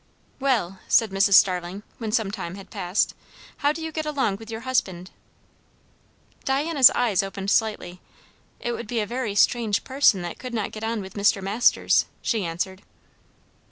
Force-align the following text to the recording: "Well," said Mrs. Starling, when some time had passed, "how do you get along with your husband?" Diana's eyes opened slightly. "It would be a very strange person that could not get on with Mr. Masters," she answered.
"Well," 0.39 0.79
said 0.87 1.11
Mrs. 1.11 1.35
Starling, 1.35 1.83
when 1.99 2.11
some 2.11 2.31
time 2.31 2.55
had 2.55 2.71
passed, 2.71 3.13
"how 3.57 3.71
do 3.71 3.83
you 3.83 3.91
get 3.91 4.07
along 4.07 4.37
with 4.37 4.49
your 4.49 4.61
husband?" 4.61 5.11
Diana's 6.43 6.89
eyes 6.95 7.21
opened 7.21 7.51
slightly. 7.51 8.01
"It 8.59 8.71
would 8.71 8.87
be 8.87 8.99
a 9.01 9.05
very 9.05 9.35
strange 9.35 9.83
person 9.83 10.23
that 10.23 10.39
could 10.39 10.55
not 10.55 10.71
get 10.71 10.83
on 10.83 11.01
with 11.01 11.13
Mr. 11.13 11.39
Masters," 11.39 12.07
she 12.23 12.43
answered. 12.43 12.81